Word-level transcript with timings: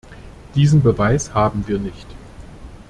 Diesen 0.55 0.81
Beweis 0.81 1.31
haben 1.35 1.63
wir 1.67 1.77
nicht. 1.77 2.07